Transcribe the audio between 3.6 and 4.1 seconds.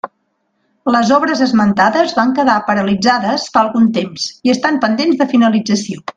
algun